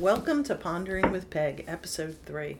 [0.00, 2.56] Welcome to Pondering with Peg, Episode 3.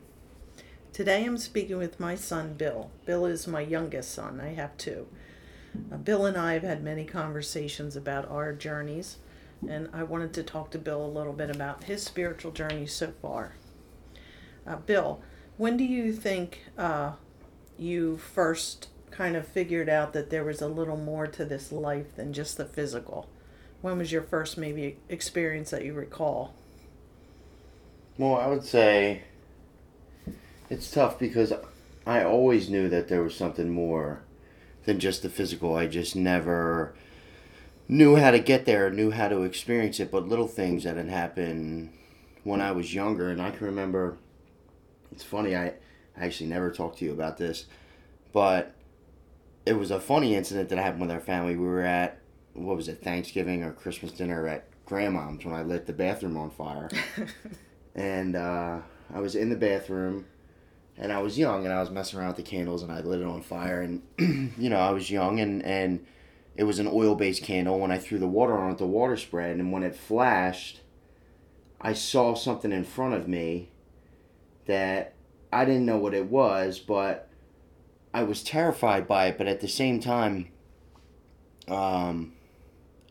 [0.92, 2.90] Today I'm speaking with my son Bill.
[3.06, 5.06] Bill is my youngest son, I have two.
[5.90, 9.16] Uh, Bill and I have had many conversations about our journeys,
[9.66, 13.14] and I wanted to talk to Bill a little bit about his spiritual journey so
[13.22, 13.54] far.
[14.66, 15.22] Uh, Bill,
[15.56, 17.12] when do you think uh,
[17.78, 22.16] you first kind of figured out that there was a little more to this life
[22.16, 23.30] than just the physical?
[23.80, 26.54] When was your first maybe experience that you recall?
[28.20, 29.22] Well, I would say
[30.68, 31.54] it's tough because
[32.06, 34.20] I always knew that there was something more
[34.84, 35.74] than just the physical.
[35.74, 36.92] I just never
[37.88, 41.08] knew how to get there, knew how to experience it, but little things that had
[41.08, 41.94] happened
[42.44, 43.30] when I was younger.
[43.30, 44.18] And I can remember,
[45.10, 45.72] it's funny, I
[46.14, 47.64] actually never talked to you about this,
[48.34, 48.74] but
[49.64, 51.56] it was a funny incident that happened with our family.
[51.56, 52.20] We were at,
[52.52, 56.50] what was it, Thanksgiving or Christmas dinner at grandmom's when I lit the bathroom on
[56.50, 56.90] fire.
[58.00, 58.78] and uh,
[59.12, 60.24] I was in the bathroom,
[60.96, 63.20] and I was young, and I was messing around with the candles, and I lit
[63.20, 64.02] it on fire, and
[64.58, 66.06] you know I was young, and and
[66.56, 67.78] it was an oil-based candle.
[67.78, 70.80] When I threw the water on it, the water spread, and when it flashed,
[71.80, 73.68] I saw something in front of me
[74.66, 75.14] that
[75.52, 77.28] I didn't know what it was, but
[78.14, 79.36] I was terrified by it.
[79.36, 80.48] But at the same time,
[81.68, 82.32] um,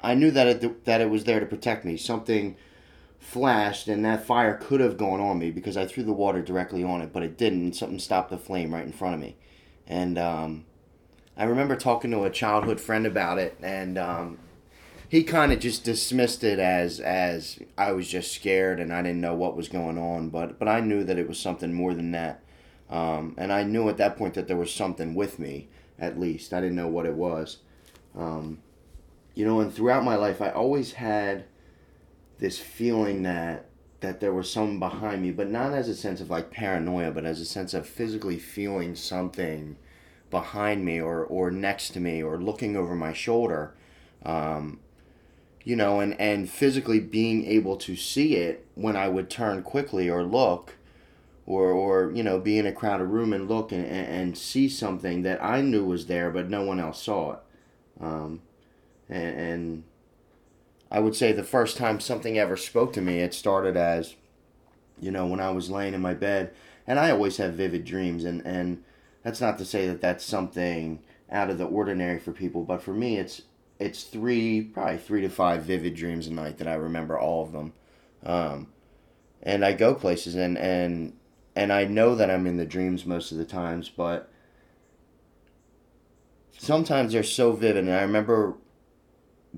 [0.02, 1.95] I knew that it that it was there to protect me.
[1.95, 2.56] Something
[3.20, 6.84] flashed and that fire could have gone on me because I threw the water directly
[6.84, 7.73] on it, but it didn't.
[7.73, 9.36] Something stopped the flame right in front of me.
[9.86, 10.66] And um,
[11.38, 14.39] I remember talking to a childhood friend about it, and um,
[15.08, 19.22] he kind of just dismissed it as as I was just scared and I didn't
[19.22, 20.30] know what was going on.
[20.30, 22.44] But but I knew that it was something more than that,
[22.89, 25.70] um, and I knew at that point that there was something with me.
[25.98, 27.58] At least I didn't know what it was.
[28.16, 28.59] Um,
[29.33, 31.45] you know, and throughout my life, I always had
[32.40, 33.66] this feeling that
[34.02, 37.26] that there was someone behind me, but not as a sense of like paranoia, but
[37.26, 39.76] as a sense of physically feeling something
[40.30, 43.73] behind me or, or next to me or looking over my shoulder.
[44.23, 44.80] Um,
[45.64, 50.10] you know, and, and physically being able to see it when I would turn quickly
[50.10, 50.76] or look
[51.45, 55.23] or, or you know, be in a crowded room and look and, and see something
[55.23, 57.39] that I knew was there, but no one else saw it.
[58.00, 58.42] Um,
[59.10, 59.83] and, and
[60.92, 64.16] I would say the first time something ever spoke to me, it started as,
[65.00, 66.52] you know, when I was laying in my bed,
[66.88, 68.83] and I always have vivid dreams, and and
[69.23, 71.00] that's not to say that that's something
[71.32, 73.44] out of the ordinary for people, but for me, it's
[73.77, 77.52] it's three, probably three to five vivid dreams a night that I remember all of
[77.52, 77.73] them,
[78.23, 78.67] um,
[79.44, 81.14] and I go places and and
[81.56, 84.32] and I know that I'm in the dreams most of the times, but
[86.58, 88.56] sometimes they're so vivid, and I remember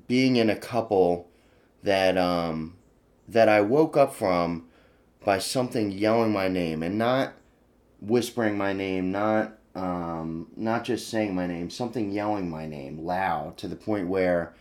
[0.08, 1.30] being in a couple
[1.84, 2.76] that um,
[3.28, 4.68] that I woke up from
[5.24, 7.34] by something yelling my name and not
[8.00, 13.58] whispering my name, not um, not just saying my name, something yelling my name loud
[13.58, 14.54] to the point where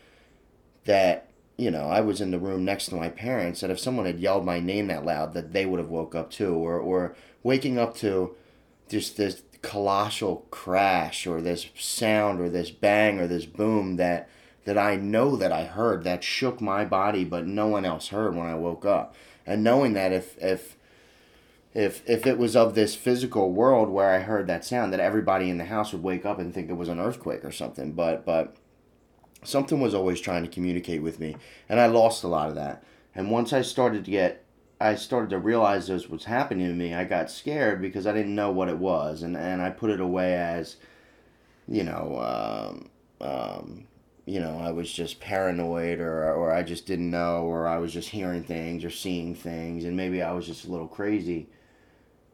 [0.84, 4.06] that you know I was in the room next to my parents and if someone
[4.06, 7.14] had yelled my name that loud that they would have woke up too or or
[7.42, 8.34] waking up to
[8.88, 14.28] just this colossal crash or this sound or this bang or this boom that
[14.70, 18.36] that I know that I heard that shook my body, but no one else heard
[18.36, 19.16] when I woke up.
[19.44, 20.76] And knowing that if if
[21.74, 25.50] if if it was of this physical world where I heard that sound, that everybody
[25.50, 27.94] in the house would wake up and think it was an earthquake or something.
[27.94, 28.54] But but
[29.42, 31.34] something was always trying to communicate with me,
[31.68, 32.84] and I lost a lot of that.
[33.12, 34.44] And once I started to get
[34.80, 38.36] I started to realize this was happening to me, I got scared because I didn't
[38.36, 40.76] know what it was, and, and I put it away as,
[41.66, 42.20] you know,
[42.70, 43.88] um, um,
[44.30, 47.92] you know, I was just paranoid or, or I just didn't know or I was
[47.92, 51.48] just hearing things or seeing things and maybe I was just a little crazy.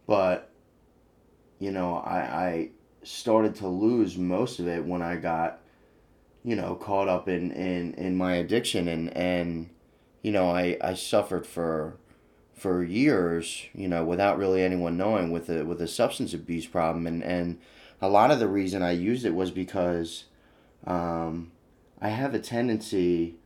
[0.06, 0.50] But,
[1.58, 2.70] you know, I, I
[3.02, 5.60] started to lose most of it when I got,
[6.44, 9.70] you know, caught up in, in, in my addiction and, and,
[10.20, 11.96] you know, I, I suffered for,
[12.53, 17.06] for years, you know, without really anyone knowing with a, with a substance abuse problem.
[17.06, 17.59] And, and
[18.03, 20.24] a lot of the reason I used it was because,
[20.86, 21.53] um,
[22.01, 23.37] I have a tendency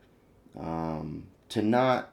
[0.58, 2.12] um, to not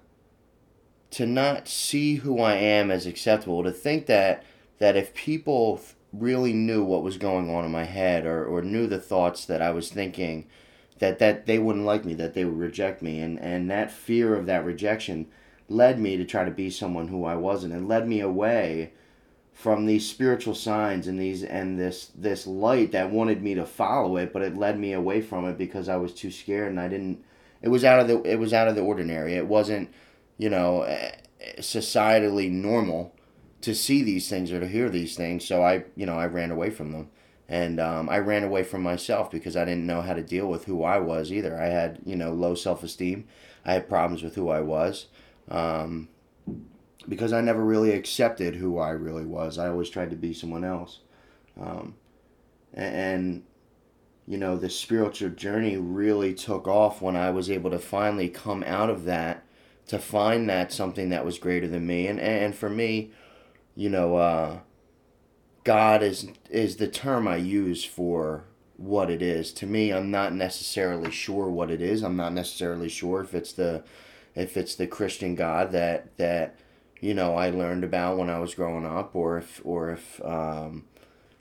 [1.09, 3.63] to not see who I am as acceptable.
[3.63, 4.43] To think that
[4.79, 5.81] that if people
[6.13, 9.61] really knew what was going on in my head or, or knew the thoughts that
[9.61, 10.47] I was thinking,
[10.99, 14.35] that that they wouldn't like me, that they would reject me, and and that fear
[14.35, 15.27] of that rejection
[15.69, 18.93] led me to try to be someone who I wasn't, and led me away
[19.57, 24.17] from these spiritual signs and these and this this light that wanted me to follow
[24.17, 26.87] it but it led me away from it because I was too scared and I
[26.87, 27.23] didn't
[27.61, 29.89] it was out of the it was out of the ordinary it wasn't
[30.37, 30.85] you know
[31.59, 33.15] societally normal
[33.61, 35.45] to see these things or to hear these things.
[35.45, 37.09] So I, you know, I ran away from them.
[37.49, 40.65] And um, I ran away from myself because I didn't know how to deal with
[40.65, 41.59] who I was either.
[41.59, 43.25] I had, you know, low self esteem.
[43.65, 45.07] I had problems with who I was
[45.49, 46.09] um,
[47.07, 49.57] because I never really accepted who I really was.
[49.57, 50.99] I always tried to be someone else.
[51.59, 51.95] Um,
[52.73, 53.43] and, and,
[54.27, 58.63] you know, the spiritual journey really took off when I was able to finally come
[58.63, 59.43] out of that
[59.87, 62.07] to find that something that was greater than me.
[62.07, 63.11] And, and for me,
[63.75, 64.59] you know, uh,
[65.63, 68.45] God is is the term I use for
[68.77, 69.51] what it is.
[69.53, 72.03] To me, I'm not necessarily sure what it is.
[72.03, 73.83] I'm not necessarily sure if it's the
[74.33, 76.55] if it's the Christian God that that
[76.99, 80.85] you know I learned about when I was growing up, or if or if um,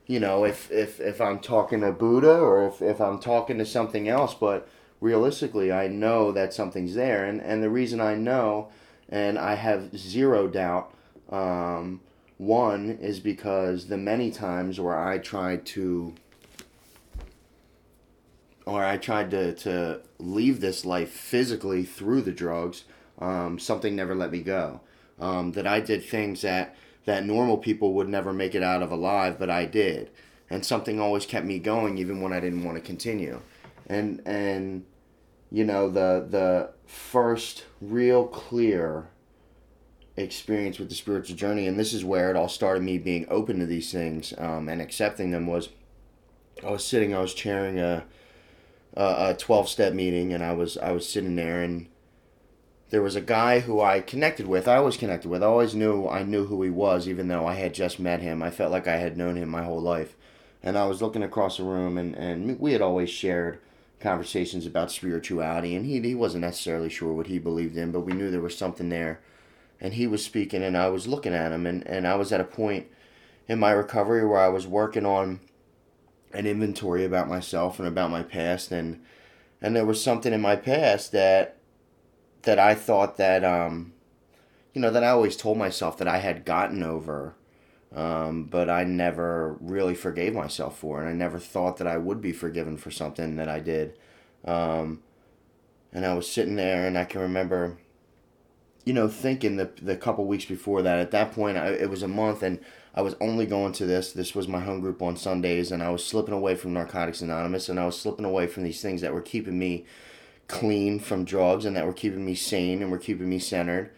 [0.06, 3.66] you know if if if I'm talking to Buddha or if if I'm talking to
[3.66, 4.34] something else.
[4.34, 4.68] But
[5.00, 8.68] realistically, I know that something's there, and and the reason I know,
[9.08, 10.92] and I have zero doubt.
[11.30, 12.00] Um,
[12.38, 16.14] one is because the many times where I tried to
[18.66, 22.84] or I tried to, to leave this life physically through the drugs,
[23.18, 24.80] um, something never let me go.
[25.18, 26.76] Um, that I did things that,
[27.06, 30.10] that normal people would never make it out of alive, but I did.
[30.50, 33.40] And something always kept me going even when I didn't want to continue.
[33.86, 34.84] And and
[35.50, 39.08] you know, the the first real clear
[40.16, 42.82] experience with the spiritual journey, and this is where it all started.
[42.82, 45.68] Me being open to these things um, and accepting them was,
[46.64, 48.04] I was sitting, I was chairing a
[48.94, 51.88] a twelve step meeting, and I was I was sitting there, and
[52.90, 54.68] there was a guy who I connected with.
[54.68, 55.42] I was connected with.
[55.42, 58.42] I always knew I knew who he was, even though I had just met him.
[58.42, 60.16] I felt like I had known him my whole life,
[60.62, 63.58] and I was looking across the room, and and we had always shared
[64.00, 68.12] conversations about spirituality, and he he wasn't necessarily sure what he believed in, but we
[68.12, 69.20] knew there was something there
[69.80, 72.40] and he was speaking and I was looking at him and, and I was at
[72.40, 72.86] a point
[73.48, 75.40] in my recovery where I was working on
[76.32, 79.02] an inventory about myself and about my past and
[79.62, 81.56] and there was something in my past that
[82.46, 83.92] that I thought that um
[84.72, 87.36] you know that I always told myself that I had gotten over
[87.94, 92.20] um, but I never really forgave myself for and I never thought that I would
[92.20, 93.98] be forgiven for something that I did
[94.44, 95.02] um,
[95.92, 97.78] and I was sitting there and I can remember
[98.86, 101.00] you know, thinking the the couple weeks before that.
[101.00, 102.60] At that point, I, it was a month, and
[102.94, 104.12] I was only going to this.
[104.12, 107.68] This was my home group on Sundays, and I was slipping away from Narcotics Anonymous,
[107.68, 109.84] and I was slipping away from these things that were keeping me
[110.48, 113.90] clean from drugs, and that were keeping me sane, and were keeping me centered.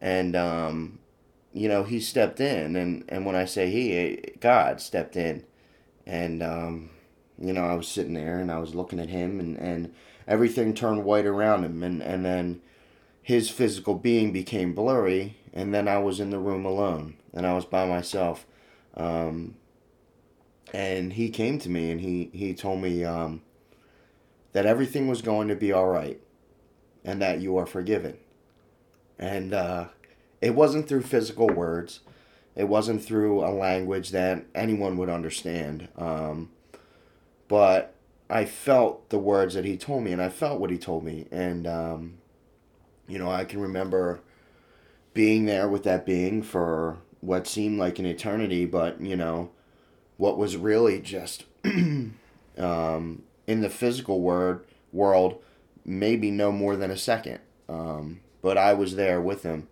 [0.00, 0.98] And um,
[1.52, 5.44] you know, he stepped in, and and when I say he, God stepped in,
[6.06, 6.90] and um,
[7.38, 9.94] you know, I was sitting there, and I was looking at him, and and
[10.26, 12.62] everything turned white around him, and and then
[13.22, 17.54] his physical being became blurry, and then I was in the room alone, and I
[17.54, 18.46] was by myself.
[18.94, 19.54] Um,
[20.72, 23.42] and he came to me and he, he told me um,
[24.52, 26.20] that everything was going to be all right
[27.04, 28.18] and that you are forgiven.
[29.18, 29.88] And uh,
[30.40, 32.00] it wasn't through physical words,
[32.54, 35.88] it wasn't through a language that anyone would understand.
[35.96, 36.50] Um,
[37.48, 37.94] but
[38.28, 41.26] I felt the words that he told me, and I felt what he told me.
[41.30, 42.18] And um,
[43.08, 44.20] you know, I can remember
[45.14, 49.50] being there with that being for what seemed like an eternity, but, you know,
[50.16, 55.40] what was really just um, in the physical word world,
[55.84, 57.40] maybe no more than a second.
[57.68, 59.68] Um, but I was there with him.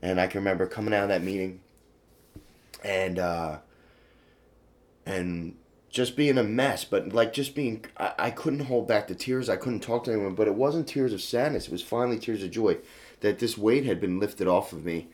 [0.00, 1.60] And I can remember coming out of that meeting
[2.84, 3.58] and, uh,
[5.04, 5.56] and
[5.88, 9.48] just being a mess, but like just being, I, I couldn't hold back the tears.
[9.48, 11.66] I couldn't talk to anyone, but it wasn't tears of sadness.
[11.66, 12.78] It was finally tears of joy
[13.20, 15.08] that this weight had been lifted off of me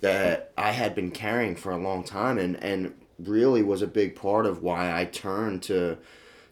[0.00, 4.16] that I had been carrying for a long time and, and really was a big
[4.16, 5.98] part of why I turned to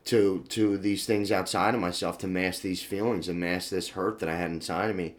[0.04, 4.18] to to these things outside of myself to mask these feelings and mask this hurt
[4.18, 5.14] that I had inside of me.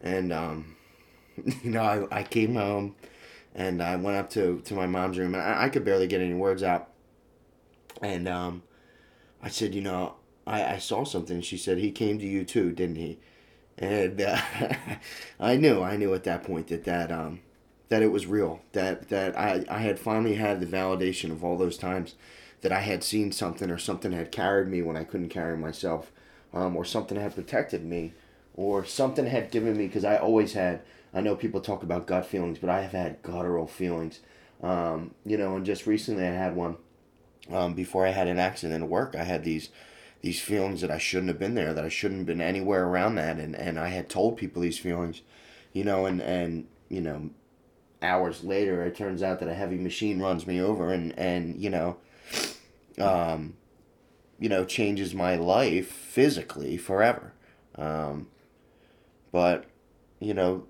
[0.00, 0.76] And um,
[1.62, 2.94] you know, I, I came home
[3.54, 6.20] and I went up to, to my mom's room and I, I could barely get
[6.20, 6.90] any words out
[8.02, 8.62] and um,
[9.42, 10.14] I said, you know,
[10.46, 11.40] I, I saw something.
[11.40, 13.18] She said, he came to you too, didn't he?
[13.76, 14.40] And uh,
[15.40, 17.40] I knew, I knew at that point that that, um,
[17.88, 18.60] that it was real.
[18.72, 22.14] That, that I, I had finally had the validation of all those times
[22.60, 26.10] that I had seen something or something had carried me when I couldn't carry myself.
[26.52, 28.14] Um, or something had protected me.
[28.54, 30.80] Or something had given me, because I always had,
[31.14, 34.20] I know people talk about gut feelings, but I have had guttural feelings.
[34.62, 36.76] Um, you know, and just recently I had one
[37.50, 39.70] um, before I had an accident at work, I had these
[40.20, 43.14] these feelings that I shouldn't have been there, that I shouldn't have been anywhere around
[43.14, 45.22] that, and, and I had told people these feelings,
[45.72, 47.30] you know, and and you know,
[48.02, 51.70] hours later, it turns out that a heavy machine runs me over and, and you
[51.70, 51.98] know,
[53.00, 53.56] um,
[54.38, 57.32] you know, changes my life physically forever.
[57.74, 58.28] Um,
[59.32, 59.64] but,
[60.20, 60.66] you know,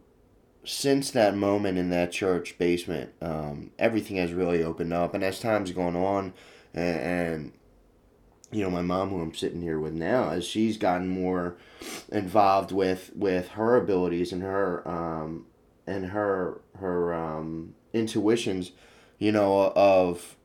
[0.64, 5.14] since that moment in that church basement, um, everything has really opened up.
[5.14, 6.35] And as time's gone on,
[6.75, 7.52] and, and,
[8.50, 11.56] you know, my mom, who I'm sitting here with now, as she's gotten more
[12.11, 15.44] involved with with her abilities and her um,
[15.87, 18.73] and her her um, intuitions,
[19.18, 20.38] you know, of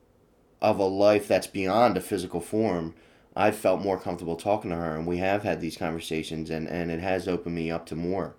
[0.64, 2.96] of a life that's beyond a physical form.
[3.36, 6.90] I've felt more comfortable talking to her, and we have had these conversations, and, and
[6.90, 8.36] it has opened me up to more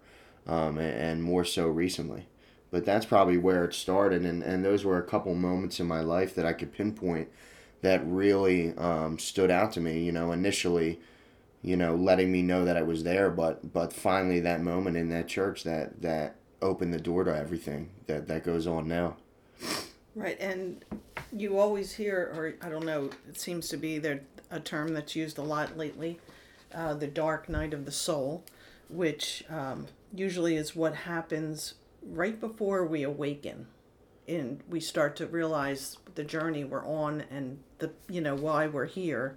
[0.47, 2.27] um, and, and more so recently.
[2.71, 6.01] But that's probably where it started, and, and those were a couple moments in my
[6.01, 7.29] life that I could pinpoint
[7.83, 10.03] that really um, stood out to me.
[10.03, 11.01] You know, initially,
[11.63, 15.11] you know, letting me know that I was there, but but finally that moment in
[15.11, 19.17] that church that that opened the door to everything that that goes on now.
[20.15, 20.85] Right, and
[21.33, 25.17] you always hear, or I don't know, it seems to be there a term that's
[25.17, 26.21] used a lot lately,
[26.73, 28.45] uh, the dark night of the soul,
[28.89, 33.67] which um, usually is what happens right before we awaken.
[34.29, 38.87] And we start to realize the journey we're on and the you know why we're
[38.87, 39.37] here.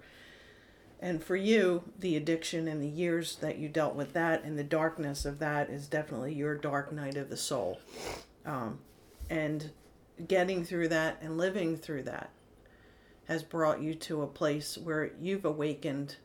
[1.00, 4.64] And for you the addiction and the years that you dealt with that and the
[4.64, 7.80] darkness of that is definitely your dark night of the soul.
[8.46, 8.78] Um,
[9.28, 9.70] and
[10.26, 12.30] getting through that and living through that
[13.26, 16.16] has brought you to a place where you've awakened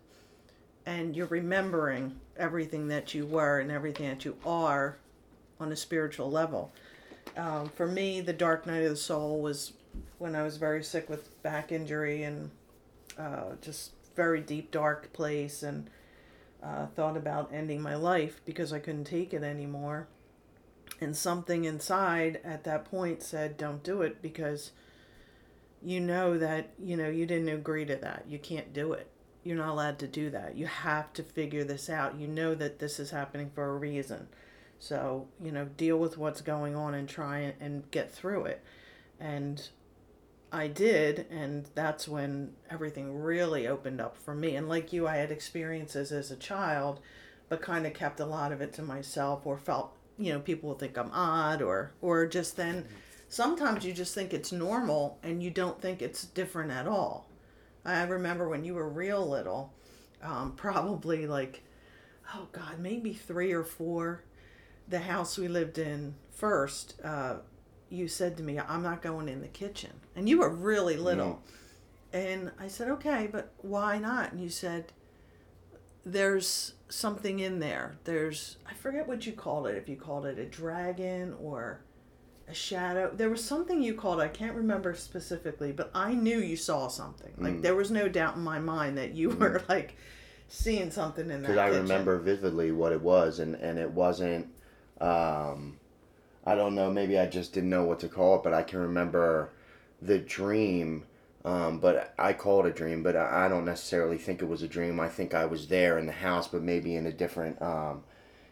[0.86, 4.98] and you're remembering everything that you were and everything that you are
[5.60, 6.72] on a spiritual level.
[7.38, 9.74] Um, for me, the dark night of the soul was
[10.18, 12.52] when I was very sick with back injury and
[13.18, 15.90] uh, just very deep, dark place, and
[16.62, 20.08] uh, thought about ending my life because I couldn't take it anymore.
[21.04, 24.72] And something inside at that point said, "Don't do it," because
[25.82, 28.26] you know that you know you didn't agree to that.
[28.28, 29.10] You can't do it
[29.44, 30.56] you're not allowed to do that.
[30.56, 32.16] You have to figure this out.
[32.16, 34.28] You know that this is happening for a reason.
[34.80, 38.64] So, you know, deal with what's going on and try and get through it.
[39.20, 39.70] And
[40.52, 44.56] I did, and that's when everything really opened up for me.
[44.56, 47.00] And like you, I had experiences as a child,
[47.50, 50.70] but kind of kept a lot of it to myself or felt, you know, people
[50.70, 52.86] will think I'm odd or or just then
[53.30, 57.28] sometimes you just think it's normal and you don't think it's different at all
[57.86, 59.74] I remember when you were real little,
[60.22, 61.64] um, probably like,
[62.34, 64.24] oh God, maybe three or four.
[64.88, 67.38] The house we lived in first, uh,
[67.90, 69.92] you said to me, I'm not going in the kitchen.
[70.16, 71.42] And you were really little.
[72.14, 72.20] No.
[72.20, 74.34] And I said, okay, but why not?
[74.34, 74.92] And you said,
[76.06, 77.98] there's something in there.
[78.04, 81.82] There's, I forget what you called it, if you called it a dragon or
[82.48, 83.12] a shadow.
[83.14, 84.20] There was something you called.
[84.20, 87.32] I can't remember specifically, but I knew you saw something.
[87.38, 87.62] Like mm.
[87.62, 89.40] there was no doubt in my mind that you mm.
[89.40, 89.96] were like
[90.48, 91.48] seeing something in that.
[91.48, 94.48] Because I remember vividly what it was, and and it wasn't.
[95.02, 95.80] Um,
[96.46, 96.92] I don't know.
[96.92, 99.52] Maybe I just didn't know what to call it, but I can remember
[100.02, 101.06] the dream.
[101.46, 104.68] Um, but I call it a dream, but I don't necessarily think it was a
[104.68, 105.00] dream.
[105.00, 107.62] I think I was there in the house, but maybe in a different.
[107.62, 108.04] Um,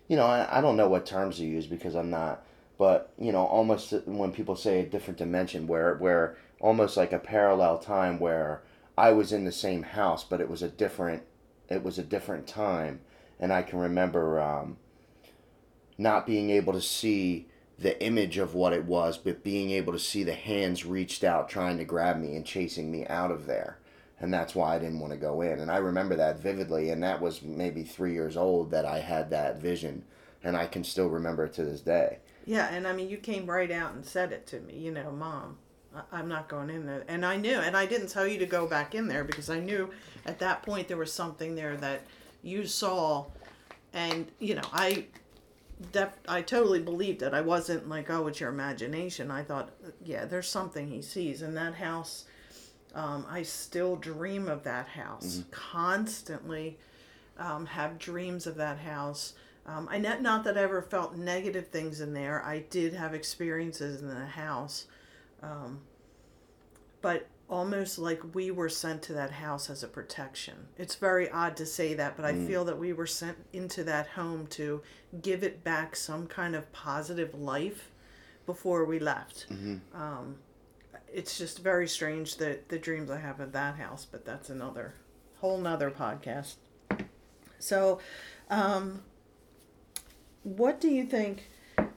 [0.09, 2.43] you know, I, I don't know what terms to use because I'm not
[2.81, 7.19] but you know almost when people say a different dimension where where almost like a
[7.19, 8.63] parallel time where
[8.97, 11.21] I was in the same house but it was a different
[11.69, 13.01] it was a different time
[13.39, 14.77] and I can remember um,
[15.99, 17.49] not being able to see
[17.81, 21.49] the image of what it was but being able to see the hands reached out
[21.49, 23.77] trying to grab me and chasing me out of there
[24.19, 27.03] and that's why I didn't want to go in and I remember that vividly and
[27.03, 30.03] that was maybe 3 years old that I had that vision
[30.43, 33.45] and I can still remember it to this day yeah, and I mean, you came
[33.45, 35.57] right out and said it to me, you know, Mom,
[36.11, 37.03] I'm not going in there.
[37.07, 39.59] And I knew, and I didn't tell you to go back in there because I
[39.59, 39.91] knew
[40.25, 42.01] at that point there was something there that
[42.41, 43.25] you saw.
[43.93, 45.05] And, you know, I.
[45.91, 47.33] Def- I totally believed it.
[47.33, 49.31] I wasn't like, oh, it's your imagination.
[49.31, 49.71] I thought,
[50.03, 51.41] yeah, there's something he sees.
[51.41, 52.25] in that house,
[52.93, 55.49] um, I still dream of that house mm-hmm.
[55.51, 56.77] constantly.
[57.37, 59.33] Um, have dreams of that house.
[59.65, 62.43] Um, I not, not that I ever felt negative things in there.
[62.43, 64.85] I did have experiences in the house,
[65.41, 65.79] um,
[67.01, 70.55] but almost like we were sent to that house as a protection.
[70.77, 72.47] It's very odd to say that, but I mm.
[72.47, 74.81] feel that we were sent into that home to
[75.21, 77.91] give it back some kind of positive life
[78.45, 79.47] before we left.
[79.51, 80.01] Mm-hmm.
[80.01, 80.37] Um,
[81.13, 84.95] it's just very strange that the dreams I have of that house, but that's another
[85.39, 86.55] whole nother podcast.
[87.59, 87.99] So,
[88.49, 89.01] um,
[90.43, 91.49] what do you think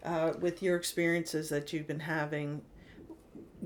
[0.05, 2.63] uh, with your experiences that you've been having,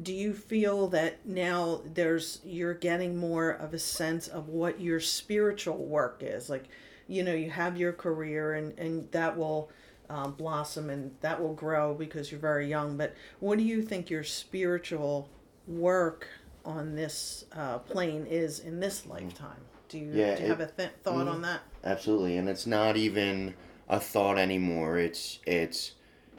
[0.03, 5.01] do you feel that now there's you're getting more of a sense of what your
[5.01, 6.49] spiritual work is?
[6.51, 6.65] Like,
[7.07, 9.71] you know, you have your career and and that will
[10.11, 12.97] um, blossom and that will grow because you're very young.
[12.97, 15.29] But what do you think your spiritual
[15.67, 16.29] work
[16.65, 19.61] on this uh, plane is in this lifetime?
[19.89, 21.31] Do you, Yeah, do you it- have a th- thought Mhm.
[21.33, 21.61] on that?
[21.85, 23.55] Absolutely, and it's not even
[23.89, 24.99] a thought anymore.
[24.99, 25.93] It's it's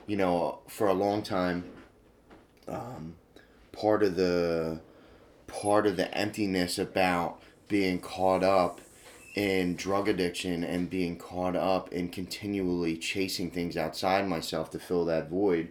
[0.06, 1.64] you know for a long time,
[2.68, 3.16] um,
[3.72, 4.82] part of the
[5.48, 8.82] part of the emptiness about being caught up
[9.36, 15.06] in drug addiction and being caught up in continually chasing things outside myself to fill
[15.06, 15.70] that void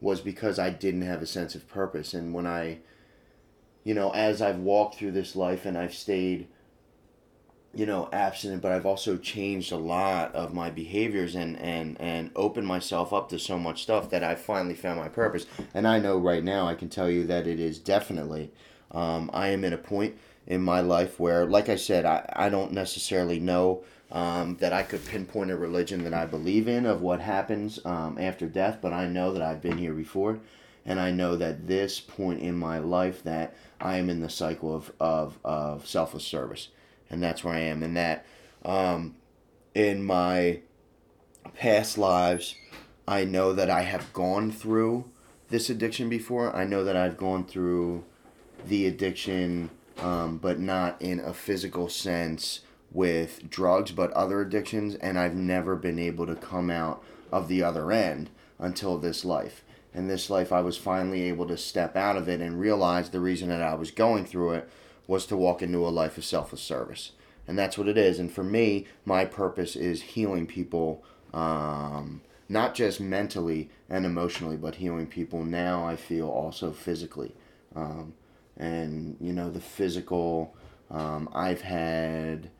[0.00, 2.12] was because I didn't have a sense of purpose.
[2.12, 2.78] And when I,
[3.84, 6.48] you know, as I've walked through this life and I've stayed
[7.76, 12.30] you know abstinent but i've also changed a lot of my behaviors and and and
[12.34, 15.46] opened myself up to so much stuff that i finally found my purpose.
[15.74, 18.50] And i know right now i can tell you that it is definitely
[18.92, 20.16] um, i am at a point
[20.46, 24.82] in my life where like i said i, I don't necessarily know um, that i
[24.82, 28.94] could pinpoint a religion that i believe in of what happens um, after death but
[28.94, 30.40] i know that i've been here before.
[30.88, 34.72] And I know that this point in my life that I am in the cycle
[34.72, 36.68] of, of, of selfless service
[37.10, 37.82] and that's where I am.
[37.82, 38.26] And that
[38.64, 39.16] um,
[39.74, 40.60] in my
[41.54, 42.54] past lives,
[43.06, 45.10] I know that I have gone through
[45.48, 46.54] this addiction before.
[46.54, 48.04] I know that I've gone through
[48.66, 52.60] the addiction, um, but not in a physical sense
[52.90, 54.94] with drugs, but other addictions.
[54.96, 59.62] And I've never been able to come out of the other end until this life.
[59.94, 63.20] And this life, I was finally able to step out of it and realize the
[63.20, 64.68] reason that I was going through it
[65.06, 67.12] was to walk into a life of selfless service.
[67.46, 68.18] And that's what it is.
[68.18, 74.76] And for me, my purpose is healing people, um, not just mentally and emotionally, but
[74.76, 77.34] healing people now, I feel also physically.
[77.74, 78.14] Um,
[78.56, 80.56] and, you know, the physical,
[80.90, 82.50] um, I've had,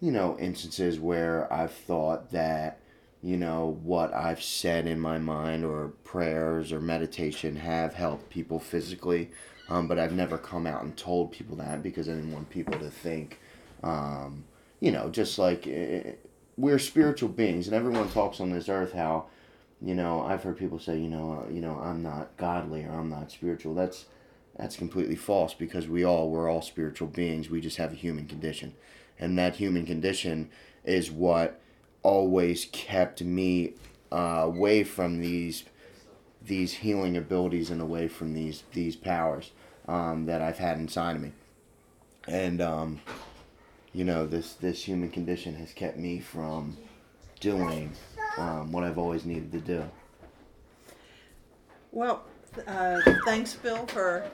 [0.00, 2.80] you know, instances where I've thought that,
[3.22, 8.58] you know, what I've said in my mind or prayers or meditation have helped people
[8.58, 9.30] physically.
[9.68, 12.78] Um, but I've never come out and told people that because I didn't want people
[12.78, 13.40] to think,
[13.82, 14.44] um,
[14.80, 16.10] you know, just like uh,
[16.56, 19.26] we're spiritual beings, and everyone talks on this earth how,
[19.82, 22.92] you know, I've heard people say, you know, uh, you know, I'm not godly or
[22.92, 23.74] I'm not spiritual.
[23.74, 24.06] That's
[24.56, 27.50] that's completely false because we all we're all spiritual beings.
[27.50, 28.74] We just have a human condition,
[29.18, 30.50] and that human condition
[30.84, 31.60] is what
[32.02, 33.74] always kept me
[34.12, 35.64] uh, away from these
[36.46, 39.52] these healing abilities and away from these these powers
[39.88, 41.32] um, that I've had inside of me.
[42.28, 43.00] And um,
[43.92, 46.76] you know, this this human condition has kept me from
[47.40, 47.92] doing
[48.36, 49.84] um, what I've always needed to do.
[51.92, 52.24] Well,
[52.66, 54.28] uh, thanks, Bill, for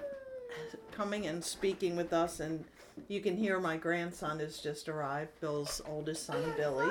[0.90, 2.40] coming and speaking with us.
[2.40, 2.64] And
[3.08, 6.90] you can hear my grandson has just arrived, Bill's oldest son, Billy,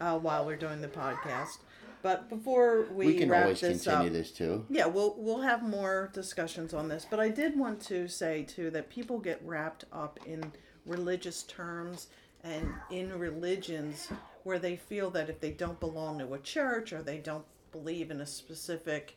[0.00, 1.58] uh, while we're doing the podcast.
[2.02, 4.66] But before we, We, can wrap always this continue up, this too.
[4.68, 7.06] yeah, we'll we'll have more discussions on this.
[7.08, 10.52] But I did want to say too that people get wrapped up in
[10.84, 12.08] religious terms
[12.42, 14.08] and in religions
[14.42, 18.10] where they feel that if they don't belong to a church or they don't believe
[18.10, 19.16] in a specific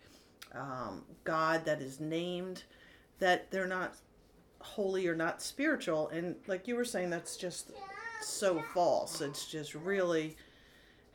[0.53, 2.63] um, God that is named,
[3.19, 3.95] that they're not
[4.61, 6.09] holy or not spiritual.
[6.09, 7.71] And like you were saying, that's just
[8.21, 9.21] so false.
[9.21, 10.37] It's just really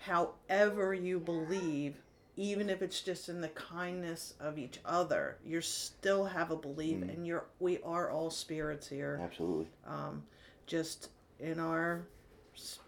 [0.01, 1.95] however you believe,
[2.37, 7.03] even if it's just in the kindness of each other, you still have a belief,
[7.03, 9.21] and you're we are all spirits here.
[9.23, 9.67] Absolutely.
[9.87, 10.23] Um,
[10.67, 12.03] Just in our,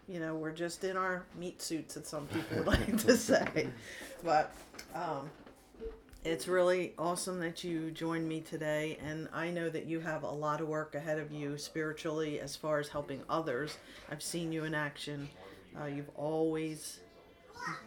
[0.07, 3.67] you know, we're just in our meat suits, as some people would like to say,
[4.23, 4.53] but.
[4.95, 5.29] Um,
[6.25, 10.31] it's really awesome that you joined me today, and I know that you have a
[10.31, 13.77] lot of work ahead of you spiritually as far as helping others.
[14.09, 15.27] I've seen you in action.
[15.79, 16.99] Uh, you've always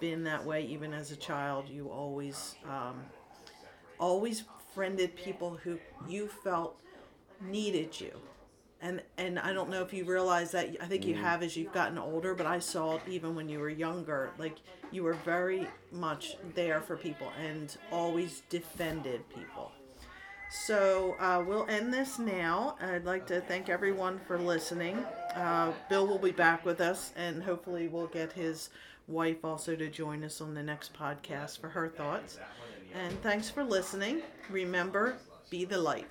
[0.01, 1.68] been that way, even as a child.
[1.68, 3.05] You always, um,
[3.99, 4.44] always
[4.75, 6.81] friended people who you felt
[7.40, 8.12] needed you.
[8.83, 10.77] And and I don't know if you realize that.
[10.83, 13.59] I think you have as you've gotten older, but I saw it even when you
[13.59, 14.31] were younger.
[14.38, 14.57] Like
[14.90, 19.72] you were very much there for people and always defended people.
[20.51, 22.77] So uh, we'll end this now.
[22.81, 25.05] I'd like to thank everyone for listening.
[25.37, 28.70] Uh, Bill will be back with us, and hopefully, we'll get his
[29.07, 32.38] wife also to join us on the next podcast for her thoughts.
[32.94, 34.22] And thanks for listening.
[34.51, 35.18] Remember,
[35.51, 36.07] be the light.